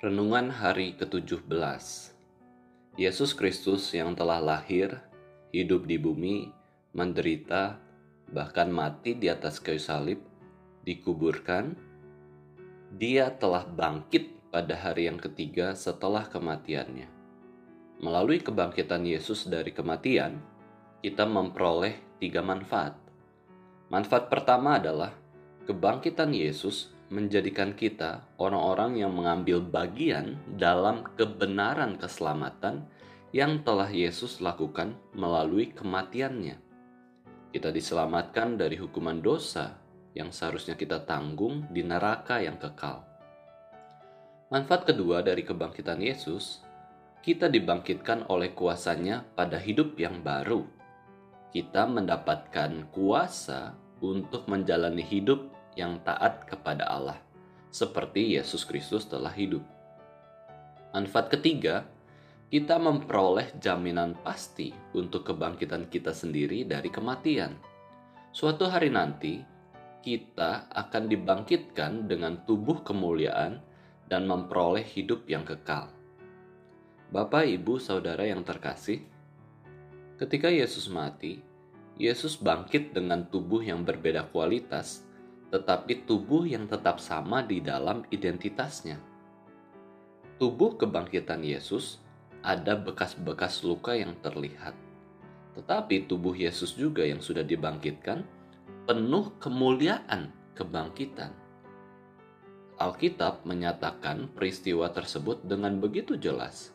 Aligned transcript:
Renungan 0.00 0.48
hari 0.48 0.96
ke-17 0.96 1.44
Yesus 2.96 3.36
Kristus 3.36 3.92
yang 3.92 4.16
telah 4.16 4.40
lahir, 4.40 4.96
hidup 5.52 5.84
di 5.84 6.00
bumi, 6.00 6.48
menderita, 6.96 7.76
bahkan 8.32 8.72
mati 8.72 9.12
di 9.12 9.28
atas 9.28 9.60
kayu 9.60 9.76
salib, 9.76 10.16
dikuburkan, 10.88 11.76
dia 12.96 13.28
telah 13.28 13.68
bangkit 13.68 14.48
pada 14.48 14.72
hari 14.72 15.04
yang 15.04 15.20
ketiga 15.20 15.76
setelah 15.76 16.24
kematiannya. 16.24 17.12
Melalui 18.00 18.40
kebangkitan 18.40 19.04
Yesus 19.04 19.52
dari 19.52 19.68
kematian, 19.68 20.40
kita 21.04 21.28
memperoleh 21.28 22.16
tiga 22.16 22.40
manfaat. 22.40 22.96
Manfaat 23.92 24.32
pertama 24.32 24.80
adalah 24.80 25.12
kebangkitan 25.68 26.32
Yesus 26.32 26.88
menjadikan 27.10 27.74
kita 27.74 28.22
orang-orang 28.38 29.02
yang 29.02 29.10
mengambil 29.10 29.58
bagian 29.58 30.38
dalam 30.54 31.02
kebenaran 31.18 31.98
keselamatan 31.98 32.86
yang 33.34 33.66
telah 33.66 33.90
Yesus 33.90 34.38
lakukan 34.38 34.94
melalui 35.14 35.74
kematiannya. 35.74 36.56
Kita 37.50 37.74
diselamatkan 37.74 38.54
dari 38.54 38.78
hukuman 38.78 39.18
dosa 39.18 39.74
yang 40.14 40.30
seharusnya 40.30 40.78
kita 40.78 41.02
tanggung 41.02 41.66
di 41.70 41.82
neraka 41.82 42.38
yang 42.38 42.58
kekal. 42.62 43.02
Manfaat 44.50 44.86
kedua 44.86 45.22
dari 45.22 45.42
kebangkitan 45.42 45.98
Yesus, 45.98 46.62
kita 47.22 47.50
dibangkitkan 47.50 48.30
oleh 48.30 48.54
kuasanya 48.54 49.26
pada 49.34 49.58
hidup 49.58 49.98
yang 49.98 50.22
baru. 50.22 50.66
Kita 51.50 51.86
mendapatkan 51.90 52.90
kuasa 52.94 53.74
untuk 54.02 54.46
menjalani 54.46 55.02
hidup 55.02 55.59
yang 55.78 56.02
taat 56.02 56.46
kepada 56.46 56.86
Allah, 56.86 57.18
seperti 57.70 58.34
Yesus 58.34 58.66
Kristus 58.66 59.06
telah 59.06 59.30
hidup. 59.30 59.62
Manfaat 60.90 61.30
ketiga, 61.30 61.86
kita 62.50 62.82
memperoleh 62.82 63.54
jaminan 63.62 64.18
pasti 64.26 64.74
untuk 64.98 65.22
kebangkitan 65.22 65.86
kita 65.86 66.10
sendiri 66.10 66.66
dari 66.66 66.90
kematian. 66.90 67.54
Suatu 68.34 68.66
hari 68.66 68.90
nanti, 68.90 69.38
kita 70.02 70.66
akan 70.66 71.06
dibangkitkan 71.06 72.10
dengan 72.10 72.42
tubuh 72.42 72.82
kemuliaan 72.82 73.62
dan 74.10 74.26
memperoleh 74.26 74.82
hidup 74.82 75.30
yang 75.30 75.46
kekal. 75.46 75.94
Bapak, 77.14 77.46
ibu, 77.46 77.78
saudara 77.78 78.26
yang 78.26 78.42
terkasih, 78.42 79.06
ketika 80.18 80.50
Yesus 80.50 80.90
mati, 80.90 81.42
Yesus 82.00 82.34
bangkit 82.34 82.96
dengan 82.96 83.28
tubuh 83.28 83.62
yang 83.62 83.84
berbeda 83.86 84.26
kualitas 84.32 85.06
tetapi 85.50 86.06
tubuh 86.06 86.46
yang 86.46 86.70
tetap 86.70 87.02
sama 87.02 87.42
di 87.42 87.58
dalam 87.58 88.06
identitasnya. 88.08 88.98
Tubuh 90.38 90.78
kebangkitan 90.78 91.42
Yesus 91.42 92.00
ada 92.40 92.78
bekas-bekas 92.78 93.60
luka 93.66 93.92
yang 93.92 94.16
terlihat, 94.24 94.72
tetapi 95.58 96.08
tubuh 96.08 96.32
Yesus 96.32 96.78
juga 96.78 97.04
yang 97.04 97.20
sudah 97.20 97.44
dibangkitkan 97.44 98.24
penuh 98.88 99.36
kemuliaan 99.36 100.32
kebangkitan. 100.56 101.36
Alkitab 102.80 103.44
menyatakan 103.44 104.32
peristiwa 104.32 104.88
tersebut 104.88 105.44
dengan 105.44 105.76
begitu 105.76 106.16
jelas. 106.16 106.72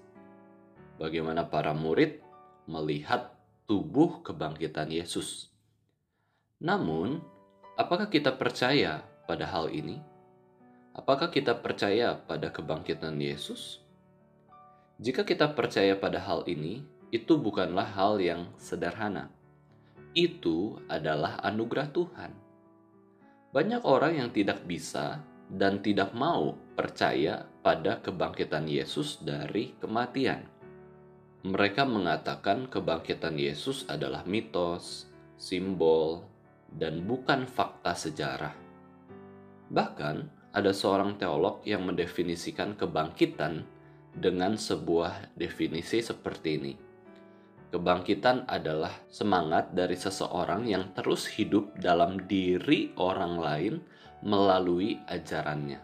Bagaimana 1.01 1.49
para 1.49 1.73
murid 1.73 2.21
melihat 2.69 3.33
tubuh 3.65 4.21
kebangkitan 4.21 4.93
Yesus. 4.93 5.49
Namun, 6.61 7.25
Apakah 7.75 8.07
kita 8.07 8.31
percaya 8.31 9.03
pada 9.27 9.43
hal 9.51 9.67
ini? 9.67 9.99
Apakah 10.95 11.27
kita 11.27 11.59
percaya 11.59 12.15
pada 12.15 12.47
kebangkitan 12.47 13.19
Yesus? 13.19 13.83
Jika 14.95 15.27
kita 15.27 15.51
percaya 15.51 15.91
pada 15.99 16.23
hal 16.23 16.47
ini, 16.47 16.87
itu 17.11 17.35
bukanlah 17.35 17.83
hal 17.83 18.23
yang 18.23 18.47
sederhana. 18.55 19.27
Itu 20.15 20.79
adalah 20.87 21.35
anugerah 21.43 21.91
Tuhan. 21.91 22.31
Banyak 23.51 23.83
orang 23.83 24.23
yang 24.23 24.29
tidak 24.31 24.63
bisa 24.63 25.19
dan 25.51 25.83
tidak 25.83 26.15
mau 26.15 26.55
percaya 26.79 27.43
pada 27.59 27.99
kebangkitan 27.99 28.71
Yesus 28.71 29.19
dari 29.19 29.75
kematian. 29.83 30.47
Mereka 31.43 31.83
mengatakan 31.83 32.71
kebangkitan 32.71 33.35
Yesus 33.35 33.83
adalah 33.91 34.23
mitos, 34.23 35.11
simbol, 35.35 36.23
dan 36.75 37.03
bukan 37.07 37.47
fakta 37.47 37.95
sejarah. 37.95 38.55
Bahkan, 39.71 40.15
ada 40.55 40.71
seorang 40.71 41.19
teolog 41.19 41.59
yang 41.67 41.83
mendefinisikan 41.83 42.79
kebangkitan 42.79 43.67
dengan 44.15 44.55
sebuah 44.55 45.35
definisi 45.35 45.99
seperti 45.99 46.49
ini. 46.55 46.73
Kebangkitan 47.75 48.47
adalah 48.47 49.03
semangat 49.11 49.75
dari 49.75 49.99
seseorang 49.99 50.63
yang 50.63 50.95
terus 50.95 51.27
hidup 51.27 51.75
dalam 51.75 52.23
diri 52.23 52.95
orang 52.95 53.35
lain 53.35 53.75
melalui 54.23 54.95
ajarannya. 55.11 55.83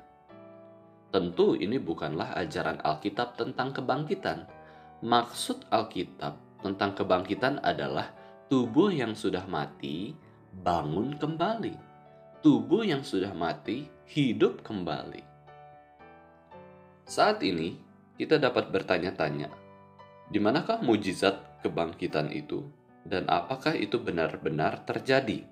Tentu, 1.12 1.60
ini 1.60 1.76
bukanlah 1.76 2.32
ajaran 2.40 2.80
Alkitab 2.80 3.36
tentang 3.36 3.76
kebangkitan. 3.76 4.48
Maksud 5.04 5.68
Alkitab 5.68 6.64
tentang 6.64 6.96
kebangkitan 6.96 7.60
adalah 7.60 8.16
tubuh 8.48 8.88
yang 8.88 9.12
sudah 9.12 9.44
mati 9.52 10.16
bangun 10.52 11.16
kembali. 11.16 11.76
Tubuh 12.44 12.84
yang 12.84 13.08
sudah 13.08 13.32
mati 13.32 13.88
hidup 14.12 14.60
kembali. 14.68 15.24
Saat 17.08 17.40
ini, 17.48 17.80
kita 18.20 18.36
dapat 18.36 18.68
bertanya-tanya, 18.72 19.48
di 20.28 20.40
manakah 20.40 20.84
mujizat 20.84 21.64
kebangkitan 21.64 22.32
itu 22.32 22.68
dan 23.08 23.28
apakah 23.32 23.76
itu 23.76 23.98
benar-benar 23.98 24.84
terjadi? 24.84 25.48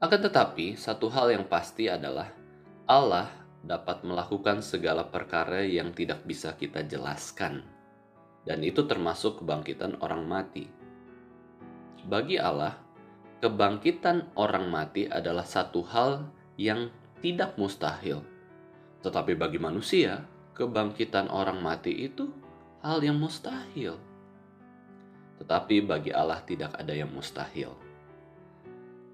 Akan 0.00 0.20
tetapi, 0.20 0.80
satu 0.80 1.12
hal 1.12 1.32
yang 1.36 1.44
pasti 1.44 1.88
adalah 1.88 2.32
Allah 2.88 3.28
dapat 3.60 4.00
melakukan 4.00 4.64
segala 4.64 5.04
perkara 5.04 5.60
yang 5.60 5.92
tidak 5.92 6.24
bisa 6.24 6.56
kita 6.56 6.80
jelaskan, 6.88 7.60
dan 8.48 8.64
itu 8.64 8.88
termasuk 8.88 9.44
kebangkitan 9.44 10.00
orang 10.00 10.24
mati. 10.24 10.64
Bagi 12.08 12.40
Allah, 12.40 12.80
kebangkitan 13.40 14.36
orang 14.36 14.68
mati 14.68 15.08
adalah 15.08 15.48
satu 15.48 15.80
hal 15.88 16.28
yang 16.60 16.92
tidak 17.24 17.56
mustahil. 17.56 18.20
Tetapi 19.00 19.32
bagi 19.32 19.56
manusia, 19.56 20.28
kebangkitan 20.52 21.32
orang 21.32 21.64
mati 21.64 22.04
itu 22.04 22.28
hal 22.84 23.00
yang 23.00 23.16
mustahil. 23.16 23.96
Tetapi 25.40 25.76
bagi 25.88 26.12
Allah 26.12 26.44
tidak 26.44 26.76
ada 26.76 26.92
yang 26.92 27.08
mustahil. 27.08 27.72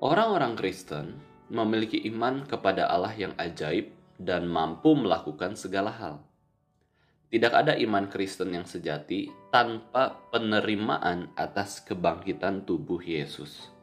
Orang-orang 0.03 0.59
Kristen 0.59 1.23
memiliki 1.47 2.03
iman 2.11 2.43
kepada 2.43 2.91
Allah 2.91 3.15
yang 3.15 3.33
ajaib 3.39 3.95
dan 4.19 4.51
mampu 4.51 4.99
melakukan 4.99 5.55
segala 5.55 5.95
hal. 5.95 6.19
Tidak 7.31 7.55
ada 7.55 7.79
iman 7.79 8.11
Kristen 8.11 8.59
yang 8.59 8.67
sejati 8.67 9.31
tanpa 9.55 10.19
penerimaan 10.35 11.31
atas 11.39 11.79
kebangkitan 11.83 12.67
tubuh 12.67 12.99
Yesus. 13.03 13.76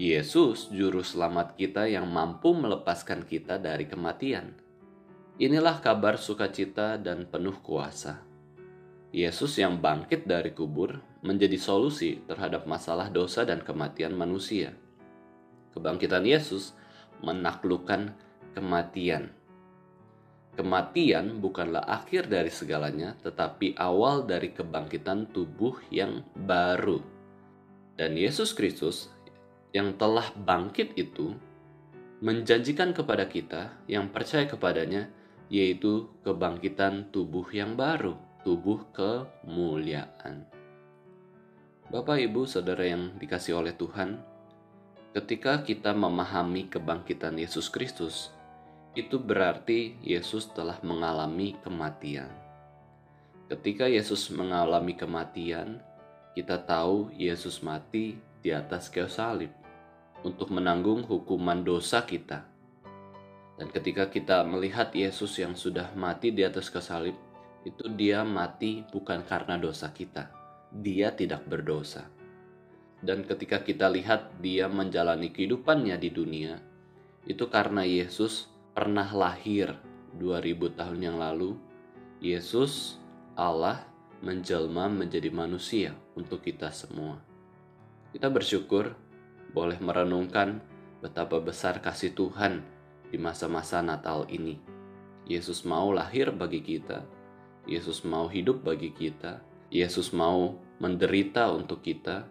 Yesus, 0.00 0.72
Juru 0.72 1.04
Selamat 1.04 1.60
kita 1.60 1.84
yang 1.84 2.08
mampu 2.08 2.56
melepaskan 2.56 3.20
kita 3.20 3.60
dari 3.60 3.84
kematian. 3.84 4.56
Inilah 5.36 5.76
kabar 5.84 6.16
sukacita 6.16 6.96
dan 6.96 7.28
penuh 7.28 7.60
kuasa. 7.60 8.24
Yesus 9.12 9.60
yang 9.60 9.76
bangkit 9.76 10.24
dari 10.24 10.56
kubur 10.56 11.04
menjadi 11.20 11.60
solusi 11.60 12.16
terhadap 12.24 12.64
masalah 12.64 13.12
dosa 13.12 13.44
dan 13.44 13.60
kematian 13.60 14.16
manusia. 14.16 14.72
Kebangkitan 15.76 16.24
Yesus 16.24 16.72
menaklukkan 17.20 18.16
kematian. 18.56 19.36
Kematian 20.56 21.44
bukanlah 21.44 21.84
akhir 21.84 22.32
dari 22.32 22.48
segalanya, 22.48 23.20
tetapi 23.20 23.76
awal 23.76 24.24
dari 24.24 24.48
kebangkitan 24.56 25.28
tubuh 25.28 25.76
yang 25.92 26.24
baru. 26.32 27.04
Dan 28.00 28.16
Yesus 28.16 28.56
Kristus 28.56 29.19
yang 29.70 29.94
telah 29.94 30.34
bangkit 30.34 30.98
itu 30.98 31.34
menjanjikan 32.20 32.92
kepada 32.92 33.24
kita 33.30 33.72
yang 33.88 34.12
percaya 34.12 34.44
kepadanya 34.44 35.08
yaitu 35.50 36.06
kebangkitan 36.22 37.10
tubuh 37.10 37.46
yang 37.50 37.74
baru, 37.74 38.14
tubuh 38.46 38.86
kemuliaan. 38.94 40.46
Bapak, 41.90 42.22
Ibu, 42.22 42.46
Saudara 42.46 42.86
yang 42.86 43.18
dikasih 43.18 43.58
oleh 43.58 43.74
Tuhan, 43.74 44.22
ketika 45.10 45.66
kita 45.66 45.90
memahami 45.90 46.70
kebangkitan 46.70 47.34
Yesus 47.34 47.66
Kristus, 47.66 48.30
itu 48.94 49.18
berarti 49.18 49.98
Yesus 49.98 50.46
telah 50.54 50.78
mengalami 50.86 51.58
kematian. 51.58 52.30
Ketika 53.50 53.90
Yesus 53.90 54.30
mengalami 54.30 54.94
kematian, 54.94 55.82
kita 56.38 56.62
tahu 56.62 57.10
Yesus 57.18 57.58
mati 57.58 58.22
di 58.38 58.54
atas 58.54 58.86
kayu 58.86 59.10
salib 59.10 59.50
untuk 60.24 60.52
menanggung 60.52 61.04
hukuman 61.04 61.64
dosa 61.64 62.04
kita. 62.04 62.44
Dan 63.60 63.68
ketika 63.68 64.08
kita 64.08 64.40
melihat 64.44 64.88
Yesus 64.92 65.36
yang 65.36 65.52
sudah 65.52 65.92
mati 65.92 66.32
di 66.32 66.40
atas 66.44 66.72
kasalib, 66.72 67.12
itu 67.60 67.92
dia 67.92 68.24
mati 68.24 68.84
bukan 68.88 69.20
karena 69.24 69.60
dosa 69.60 69.92
kita. 69.92 70.32
Dia 70.72 71.12
tidak 71.12 71.44
berdosa. 71.44 72.08
Dan 73.00 73.24
ketika 73.24 73.60
kita 73.60 73.88
lihat 73.88 74.40
dia 74.40 74.68
menjalani 74.68 75.32
kehidupannya 75.32 75.96
di 76.00 76.08
dunia, 76.08 76.56
itu 77.28 77.48
karena 77.52 77.84
Yesus 77.84 78.48
pernah 78.72 79.08
lahir 79.12 79.76
2000 80.16 80.78
tahun 80.80 81.00
yang 81.00 81.16
lalu. 81.20 81.56
Yesus, 82.20 83.00
Allah, 83.36 83.84
menjelma 84.20 84.92
menjadi 84.92 85.32
manusia 85.32 85.96
untuk 86.12 86.44
kita 86.44 86.68
semua. 86.68 87.16
Kita 88.12 88.28
bersyukur 88.28 88.92
boleh 89.50 89.78
merenungkan 89.82 90.62
betapa 91.00 91.40
besar 91.42 91.82
kasih 91.82 92.14
Tuhan 92.14 92.62
di 93.10 93.18
masa-masa 93.18 93.82
Natal 93.82 94.28
ini. 94.30 94.60
Yesus 95.26 95.62
mau 95.66 95.90
lahir 95.94 96.34
bagi 96.34 96.62
kita, 96.62 97.06
Yesus 97.66 98.02
mau 98.02 98.26
hidup 98.26 98.66
bagi 98.66 98.90
kita, 98.90 99.42
Yesus 99.70 100.10
mau 100.10 100.58
menderita 100.82 101.50
untuk 101.54 101.82
kita, 101.86 102.26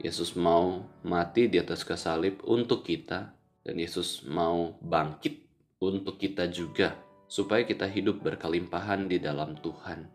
Yesus 0.00 0.32
mau 0.38 0.86
mati 1.04 1.52
di 1.52 1.60
atas 1.60 1.84
kasalib 1.84 2.40
untuk 2.48 2.80
kita, 2.86 3.36
dan 3.62 3.76
Yesus 3.76 4.24
mau 4.24 4.74
bangkit 4.80 5.44
untuk 5.82 6.16
kita 6.16 6.48
juga, 6.48 6.96
supaya 7.28 7.68
kita 7.68 7.84
hidup 7.84 8.24
berkelimpahan 8.24 9.06
di 9.06 9.20
dalam 9.20 9.58
Tuhan. 9.60 10.08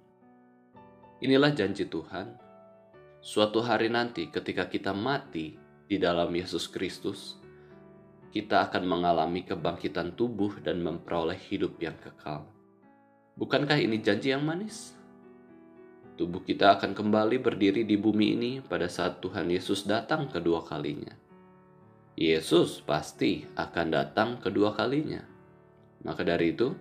Inilah 1.21 1.53
janji 1.53 1.85
Tuhan. 1.85 2.33
Suatu 3.21 3.61
hari 3.61 3.89
nanti, 3.89 4.29
ketika 4.29 4.69
kita 4.69 4.93
mati 4.93 5.66
di 5.87 5.95
dalam 5.95 6.29
Yesus 6.35 6.67
Kristus, 6.67 7.39
kita 8.29 8.67
akan 8.67 8.83
mengalami 8.83 9.47
kebangkitan 9.47 10.13
tubuh 10.19 10.59
dan 10.59 10.83
memperoleh 10.83 11.39
hidup 11.47 11.79
yang 11.79 11.95
kekal. 11.95 12.43
Bukankah 13.39 13.79
ini 13.79 14.03
janji 14.03 14.35
yang 14.35 14.43
manis? 14.43 14.91
Tubuh 16.19 16.43
kita 16.43 16.75
akan 16.75 16.91
kembali 16.97 17.39
berdiri 17.39 17.87
di 17.87 17.95
bumi 17.95 18.35
ini 18.35 18.51
pada 18.59 18.89
saat 18.91 19.21
Tuhan 19.23 19.47
Yesus 19.47 19.87
datang 19.87 20.27
kedua 20.27 20.65
kalinya. 20.65 21.13
Yesus 22.17 22.81
pasti 22.81 23.45
akan 23.53 23.87
datang 23.93 24.29
kedua 24.41 24.73
kalinya. 24.73 25.21
Maka 26.01 26.25
dari 26.25 26.57
itu, 26.57 26.73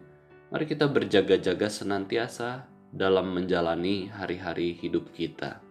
mari 0.48 0.64
kita 0.64 0.88
berjaga-jaga 0.88 1.68
senantiasa 1.68 2.64
dalam 2.88 3.36
menjalani 3.36 4.08
hari-hari 4.08 4.72
hidup 4.80 5.12
kita. 5.12 5.65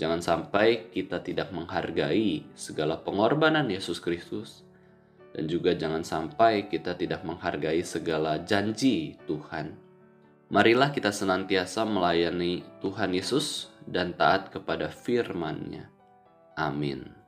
Jangan 0.00 0.24
sampai 0.24 0.88
kita 0.88 1.20
tidak 1.20 1.52
menghargai 1.52 2.48
segala 2.56 2.96
pengorbanan 3.00 3.68
Yesus 3.68 4.00
Kristus 4.00 4.64
dan 5.32 5.48
juga 5.48 5.72
jangan 5.72 6.04
sampai 6.04 6.68
kita 6.68 6.96
tidak 6.96 7.24
menghargai 7.24 7.80
segala 7.84 8.40
janji 8.40 9.16
Tuhan. 9.24 9.76
Marilah 10.52 10.92
kita 10.92 11.08
senantiasa 11.08 11.88
melayani 11.88 12.60
Tuhan 12.84 13.16
Yesus 13.16 13.72
dan 13.88 14.12
taat 14.12 14.52
kepada 14.52 14.92
firman-Nya. 14.92 15.88
Amin. 16.60 17.21